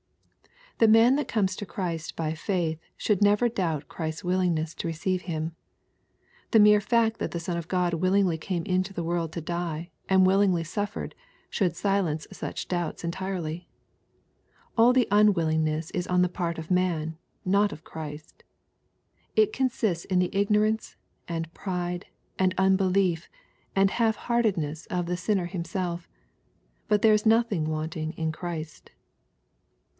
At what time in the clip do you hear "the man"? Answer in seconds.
0.79-1.15